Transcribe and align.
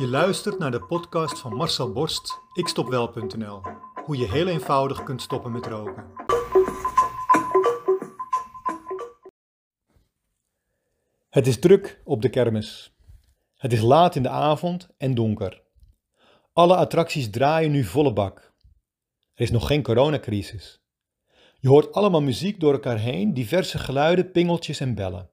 Je 0.00 0.08
luistert 0.08 0.58
naar 0.58 0.70
de 0.70 0.82
podcast 0.82 1.38
van 1.38 1.54
Marcel 1.54 1.92
Borst, 1.92 2.40
ikstopwel.nl. 2.52 3.62
Hoe 4.04 4.16
je 4.16 4.30
heel 4.30 4.46
eenvoudig 4.46 5.02
kunt 5.02 5.22
stoppen 5.22 5.52
met 5.52 5.66
roken. 5.66 6.04
Het 11.30 11.46
is 11.46 11.58
druk 11.58 12.00
op 12.04 12.22
de 12.22 12.28
kermis. 12.28 12.96
Het 13.56 13.72
is 13.72 13.80
laat 13.80 14.16
in 14.16 14.22
de 14.22 14.28
avond 14.28 14.88
en 14.98 15.14
donker. 15.14 15.62
Alle 16.52 16.76
attracties 16.76 17.30
draaien 17.30 17.70
nu 17.70 17.84
volle 17.84 18.12
bak. 18.12 18.52
Er 19.34 19.42
is 19.42 19.50
nog 19.50 19.66
geen 19.66 19.82
coronacrisis. 19.82 20.82
Je 21.58 21.68
hoort 21.68 21.92
allemaal 21.92 22.22
muziek 22.22 22.60
door 22.60 22.72
elkaar 22.72 22.98
heen, 22.98 23.34
diverse 23.34 23.78
geluiden, 23.78 24.30
pingeltjes 24.30 24.80
en 24.80 24.94
bellen. 24.94 25.30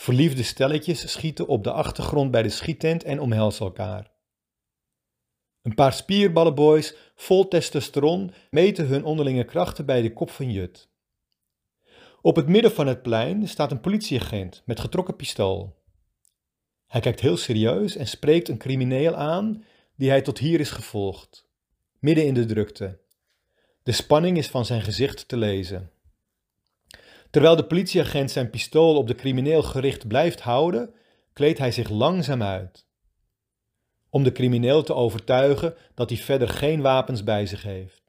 Verliefde 0.00 0.42
stelletjes 0.42 1.12
schieten 1.12 1.46
op 1.46 1.64
de 1.64 1.72
achtergrond 1.72 2.30
bij 2.30 2.42
de 2.42 2.48
schiettent 2.48 3.04
en 3.04 3.20
omhelzen 3.20 3.64
elkaar. 3.64 4.10
Een 5.62 5.74
paar 5.74 5.92
spierballenboys 5.92 6.94
vol 7.14 7.48
testosteron 7.48 8.32
meten 8.50 8.86
hun 8.86 9.04
onderlinge 9.04 9.44
krachten 9.44 9.86
bij 9.86 10.02
de 10.02 10.12
kop 10.12 10.30
van 10.30 10.50
Jut. 10.50 10.88
Op 12.20 12.36
het 12.36 12.48
midden 12.48 12.72
van 12.72 12.86
het 12.86 13.02
plein 13.02 13.48
staat 13.48 13.70
een 13.70 13.80
politieagent 13.80 14.62
met 14.64 14.80
getrokken 14.80 15.16
pistool. 15.16 15.76
Hij 16.86 17.00
kijkt 17.00 17.20
heel 17.20 17.36
serieus 17.36 17.96
en 17.96 18.06
spreekt 18.06 18.48
een 18.48 18.58
crimineel 18.58 19.14
aan 19.14 19.64
die 19.96 20.08
hij 20.08 20.22
tot 20.22 20.38
hier 20.38 20.60
is 20.60 20.70
gevolgd, 20.70 21.48
midden 21.98 22.26
in 22.26 22.34
de 22.34 22.44
drukte. 22.46 22.98
De 23.82 23.92
spanning 23.92 24.36
is 24.36 24.48
van 24.48 24.64
zijn 24.64 24.82
gezicht 24.82 25.28
te 25.28 25.36
lezen. 25.36 25.90
Terwijl 27.30 27.56
de 27.56 27.66
politieagent 27.66 28.30
zijn 28.30 28.50
pistool 28.50 28.96
op 28.96 29.06
de 29.06 29.14
crimineel 29.14 29.62
gericht 29.62 30.08
blijft 30.08 30.40
houden, 30.40 30.94
kleedt 31.32 31.58
hij 31.58 31.72
zich 31.72 31.88
langzaam 31.88 32.42
uit. 32.42 32.86
Om 34.08 34.22
de 34.22 34.32
crimineel 34.32 34.82
te 34.82 34.94
overtuigen 34.94 35.76
dat 35.94 36.10
hij 36.10 36.18
verder 36.18 36.48
geen 36.48 36.80
wapens 36.80 37.24
bij 37.24 37.46
zich 37.46 37.62
heeft. 37.62 38.02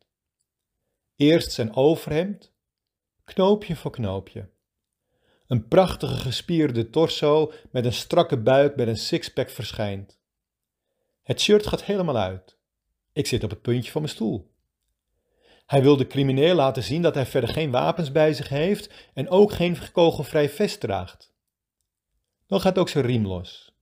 Eerst 1.15 1.51
zijn 1.51 1.75
overhemd, 1.75 2.53
knoopje 3.23 3.75
voor 3.75 3.91
knoopje. 3.91 4.49
Een 5.47 5.67
prachtige 5.67 6.15
gespierde 6.15 6.89
torso 6.89 7.51
met 7.71 7.85
een 7.85 7.93
strakke 7.93 8.37
buik 8.37 8.75
met 8.75 8.87
een 8.87 8.97
sixpack 8.97 9.49
verschijnt. 9.49 10.19
Het 11.23 11.41
shirt 11.41 11.67
gaat 11.67 11.83
helemaal 11.83 12.17
uit. 12.17 12.57
Ik 13.13 13.27
zit 13.27 13.43
op 13.43 13.49
het 13.49 13.61
puntje 13.61 13.91
van 13.91 14.01
mijn 14.01 14.13
stoel. 14.13 14.50
Hij 15.71 15.81
wil 15.81 15.97
de 15.97 16.07
crimineel 16.07 16.55
laten 16.55 16.83
zien 16.83 17.01
dat 17.01 17.15
hij 17.15 17.25
verder 17.25 17.49
geen 17.49 17.71
wapens 17.71 18.11
bij 18.11 18.33
zich 18.33 18.49
heeft 18.49 19.09
en 19.13 19.29
ook 19.29 19.51
geen 19.51 19.77
kogelvrij 19.91 20.49
vest 20.49 20.79
draagt. 20.79 21.33
Dan 22.47 22.61
gaat 22.61 22.77
ook 22.77 22.89
zijn 22.89 23.05
riem 23.05 23.27
los. 23.27 23.75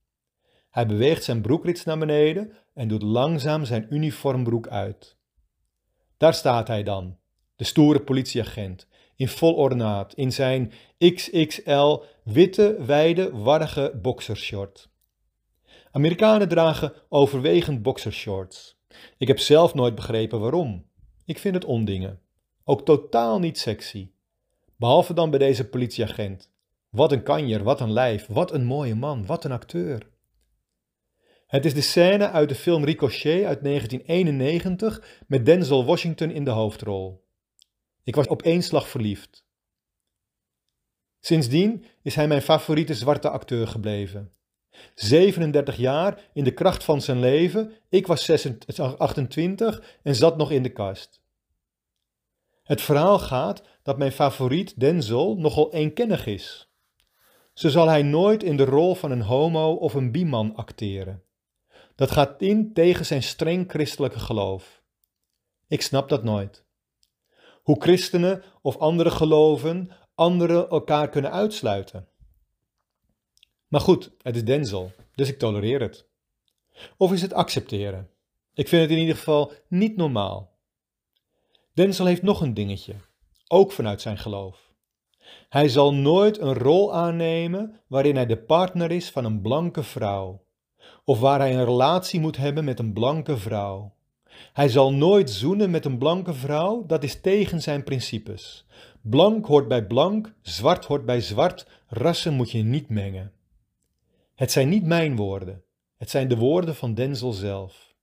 Hij 0.69 0.85
beweegt 0.85 1.23
zijn 1.23 1.41
broekrits 1.41 1.83
naar 1.83 1.97
beneden 1.97 2.53
en 2.73 2.87
doet 2.87 3.01
langzaam 3.01 3.65
zijn 3.65 3.87
uniformbroek 3.89 4.67
uit. 4.67 5.17
Daar 6.17 6.33
staat 6.33 6.67
hij 6.67 6.83
dan, 6.83 7.17
de 7.55 7.63
stoere 7.63 8.01
politieagent, 8.01 8.87
in 9.15 9.27
vol 9.27 9.53
ornaat, 9.53 10.13
in 10.13 10.31
zijn 10.31 10.71
XXL 10.97 11.97
witte, 12.23 12.83
wijde, 12.85 13.31
warrige 13.31 13.99
boxershort. 14.01 14.89
Amerikanen 15.91 16.47
dragen 16.47 16.93
overwegend 17.07 17.81
boxershorts. 17.81 18.79
Ik 19.17 19.27
heb 19.27 19.39
zelf 19.39 19.73
nooit 19.73 19.95
begrepen 19.95 20.39
waarom. 20.39 20.88
Ik 21.29 21.39
vind 21.39 21.55
het 21.55 21.65
ondingen. 21.65 22.19
Ook 22.63 22.85
totaal 22.85 23.39
niet 23.39 23.57
sexy. 23.57 24.11
Behalve 24.75 25.13
dan 25.13 25.29
bij 25.29 25.39
deze 25.39 25.69
politieagent. 25.69 26.51
Wat 26.89 27.11
een 27.11 27.23
kanjer, 27.23 27.63
wat 27.63 27.81
een 27.81 27.91
lijf, 27.91 28.27
wat 28.27 28.51
een 28.51 28.65
mooie 28.65 28.95
man, 28.95 29.25
wat 29.25 29.43
een 29.43 29.51
acteur. 29.51 30.09
Het 31.47 31.65
is 31.65 31.73
de 31.73 31.81
scène 31.81 32.29
uit 32.29 32.49
de 32.49 32.55
film 32.55 32.83
Ricochet 32.83 33.45
uit 33.45 33.63
1991 33.63 35.23
met 35.27 35.45
Denzel 35.45 35.85
Washington 35.85 36.31
in 36.31 36.43
de 36.43 36.51
hoofdrol. 36.51 37.25
Ik 38.03 38.15
was 38.15 38.27
op 38.27 38.41
één 38.41 38.63
slag 38.63 38.87
verliefd. 38.87 39.45
Sindsdien 41.19 41.85
is 42.01 42.15
hij 42.15 42.27
mijn 42.27 42.41
favoriete 42.41 42.93
zwarte 42.93 43.29
acteur 43.29 43.67
gebleven. 43.67 44.31
37 44.95 45.77
jaar 45.77 46.29
in 46.33 46.43
de 46.43 46.53
kracht 46.53 46.83
van 46.83 47.01
zijn 47.01 47.19
leven, 47.19 47.73
ik 47.89 48.07
was 48.07 48.31
28 48.97 49.97
en 50.03 50.15
zat 50.15 50.37
nog 50.37 50.51
in 50.51 50.63
de 50.63 50.71
kast. 50.71 51.21
Het 52.63 52.81
verhaal 52.81 53.19
gaat 53.19 53.63
dat 53.83 53.97
mijn 53.97 54.11
favoriet 54.11 54.79
Denzel 54.79 55.37
nogal 55.37 55.73
eenkennig 55.73 56.25
is. 56.25 56.69
Zo 57.53 57.69
zal 57.69 57.87
hij 57.87 58.03
nooit 58.03 58.43
in 58.43 58.57
de 58.57 58.65
rol 58.65 58.95
van 58.95 59.11
een 59.11 59.21
homo 59.21 59.73
of 59.73 59.93
een 59.93 60.11
biman 60.11 60.55
acteren. 60.55 61.23
Dat 61.95 62.11
gaat 62.11 62.41
in 62.41 62.73
tegen 62.73 63.05
zijn 63.05 63.23
streng 63.23 63.69
christelijke 63.69 64.19
geloof. 64.19 64.81
Ik 65.67 65.81
snap 65.81 66.09
dat 66.09 66.23
nooit. 66.23 66.65
Hoe 67.63 67.81
christenen 67.81 68.43
of 68.61 68.77
andere 68.77 69.11
geloven 69.11 69.91
anderen 70.15 70.69
elkaar 70.69 71.09
kunnen 71.09 71.31
uitsluiten. 71.31 72.08
Maar 73.69 73.81
goed, 73.81 74.11
het 74.21 74.35
is 74.35 74.45
Denzel, 74.45 74.91
dus 75.15 75.29
ik 75.29 75.39
tolereer 75.39 75.81
het. 75.81 76.07
Of 76.97 77.11
is 77.11 77.21
het 77.21 77.33
accepteren? 77.33 78.09
Ik 78.53 78.67
vind 78.67 78.81
het 78.81 78.91
in 78.91 78.97
ieder 78.97 79.15
geval 79.15 79.51
niet 79.67 79.95
normaal. 79.95 80.57
Denzel 81.73 82.05
heeft 82.05 82.21
nog 82.21 82.41
een 82.41 82.53
dingetje, 82.53 82.93
ook 83.47 83.71
vanuit 83.71 84.01
zijn 84.01 84.17
geloof. 84.17 84.71
Hij 85.49 85.69
zal 85.69 85.93
nooit 85.93 86.39
een 86.39 86.53
rol 86.53 86.93
aannemen 86.93 87.79
waarin 87.87 88.15
hij 88.15 88.25
de 88.25 88.37
partner 88.37 88.91
is 88.91 89.09
van 89.09 89.25
een 89.25 89.41
blanke 89.41 89.83
vrouw, 89.83 90.43
of 91.03 91.19
waar 91.19 91.39
hij 91.39 91.53
een 91.53 91.65
relatie 91.65 92.19
moet 92.19 92.37
hebben 92.37 92.63
met 92.63 92.79
een 92.79 92.93
blanke 92.93 93.37
vrouw. 93.37 93.93
Hij 94.53 94.69
zal 94.69 94.93
nooit 94.93 95.29
zoenen 95.29 95.71
met 95.71 95.85
een 95.85 95.97
blanke 95.97 96.33
vrouw, 96.33 96.85
dat 96.85 97.03
is 97.03 97.21
tegen 97.21 97.61
zijn 97.61 97.83
principes. 97.83 98.65
Blank 99.01 99.45
hoort 99.45 99.67
bij 99.67 99.87
blank, 99.87 100.33
zwart 100.41 100.85
hoort 100.85 101.05
bij 101.05 101.21
zwart, 101.21 101.67
rassen 101.87 102.33
moet 102.33 102.51
je 102.51 102.63
niet 102.63 102.89
mengen. 102.89 103.33
Het 104.39 104.51
zijn 104.51 104.69
niet 104.69 104.85
mijn 104.85 105.15
woorden, 105.15 105.63
het 105.97 106.09
zijn 106.09 106.27
de 106.27 106.37
woorden 106.37 106.75
van 106.75 106.93
Denzel 106.93 107.31
zelf. 107.31 107.95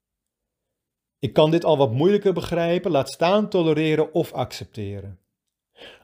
Ik 1.18 1.32
kan 1.32 1.50
dit 1.50 1.64
al 1.64 1.76
wat 1.76 1.92
moeilijker 1.92 2.32
begrijpen, 2.32 2.90
laat 2.90 3.10
staan 3.10 3.48
tolereren 3.48 4.12
of 4.12 4.32
accepteren. 4.32 5.18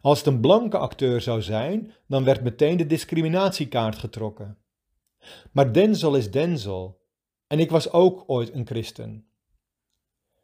Als 0.00 0.18
het 0.18 0.26
een 0.26 0.40
blanke 0.40 0.78
acteur 0.78 1.20
zou 1.20 1.42
zijn, 1.42 1.94
dan 2.06 2.24
werd 2.24 2.42
meteen 2.42 2.76
de 2.76 2.86
discriminatiekaart 2.86 3.98
getrokken. 3.98 4.58
Maar 5.50 5.72
Denzel 5.72 6.16
is 6.16 6.30
Denzel, 6.30 7.00
en 7.46 7.58
ik 7.58 7.70
was 7.70 7.90
ook 7.90 8.24
ooit 8.26 8.54
een 8.54 8.66
christen. 8.66 9.26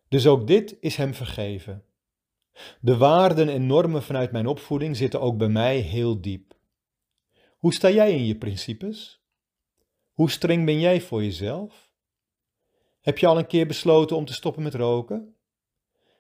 Dus 0.09 0.27
ook 0.27 0.47
dit 0.47 0.77
is 0.81 0.97
hem 0.97 1.15
vergeven. 1.15 1.85
De 2.81 2.97
waarden 2.97 3.49
en 3.49 3.67
normen 3.67 4.03
vanuit 4.03 4.33
mijn 4.33 4.47
opvoeding 4.47 4.97
zitten 4.97 5.21
ook 5.21 5.39
bij 5.39 5.49
mij 5.49 5.79
heel 5.79 6.21
diep. 6.21 6.57
Hoe 7.59 7.75
sta 7.75 7.91
jij 7.91 8.13
in 8.13 8.25
je 8.25 8.39
principes? 8.39 9.19
Hoe 10.19 10.31
streng 10.31 10.65
ben 10.65 10.81
jij 10.81 11.01
voor 11.01 11.23
jezelf? 11.23 11.93
Heb 13.01 13.19
je 13.19 13.27
al 13.27 13.39
een 13.39 13.47
keer 13.47 13.67
besloten 13.67 14.17
om 14.17 14.25
te 14.25 14.33
stoppen 14.33 14.63
met 14.63 14.75
roken? 14.75 15.37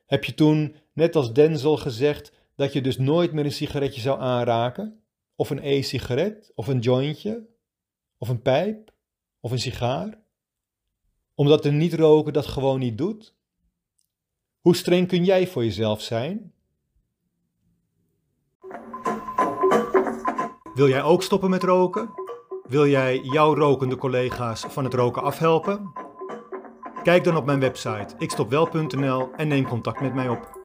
Heb 0.06 0.24
je 0.24 0.34
toen, 0.34 0.76
net 0.92 1.16
als 1.16 1.32
Denzel, 1.32 1.76
gezegd 1.76 2.32
dat 2.54 2.72
je 2.72 2.80
dus 2.80 2.98
nooit 2.98 3.32
meer 3.32 3.44
een 3.44 3.52
sigaretje 3.52 4.00
zou 4.00 4.20
aanraken? 4.20 5.04
Of 5.34 5.50
een 5.50 5.62
e-sigaret? 5.62 6.52
Of 6.54 6.66
een 6.66 6.78
jointje? 6.78 7.48
Of 8.18 8.28
een 8.28 8.42
pijp? 8.42 8.94
Of 9.40 9.50
een 9.50 9.58
sigaar? 9.58 10.22
Omdat 11.34 11.62
de 11.62 11.70
niet-roken 11.70 12.32
dat 12.32 12.46
gewoon 12.46 12.78
niet 12.78 12.98
doet? 12.98 13.34
Hoe 14.60 14.76
streng 14.76 15.08
kun 15.08 15.24
jij 15.24 15.46
voor 15.46 15.64
jezelf 15.64 16.00
zijn? 16.00 16.52
Wil 20.74 20.88
jij 20.88 21.02
ook 21.02 21.22
stoppen 21.22 21.50
met 21.50 21.62
roken? 21.62 22.26
Wil 22.68 22.86
jij 22.86 23.20
jouw 23.22 23.54
rokende 23.54 23.96
collega's 23.96 24.64
van 24.68 24.84
het 24.84 24.94
roken 24.94 25.22
afhelpen? 25.22 25.92
Kijk 27.02 27.24
dan 27.24 27.36
op 27.36 27.44
mijn 27.44 27.60
website 27.60 28.14
ikstopwel.nl 28.18 29.30
en 29.36 29.48
neem 29.48 29.68
contact 29.68 30.00
met 30.00 30.14
mij 30.14 30.28
op. 30.28 30.57